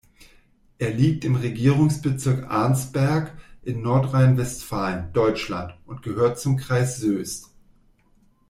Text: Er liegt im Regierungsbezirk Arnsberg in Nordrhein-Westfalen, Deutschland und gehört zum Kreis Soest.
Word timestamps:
Er 0.79 0.89
liegt 0.89 1.23
im 1.25 1.35
Regierungsbezirk 1.35 2.49
Arnsberg 2.49 3.37
in 3.61 3.83
Nordrhein-Westfalen, 3.83 5.13
Deutschland 5.13 5.75
und 5.85 6.01
gehört 6.01 6.39
zum 6.39 6.57
Kreis 6.57 6.97
Soest. 6.97 7.49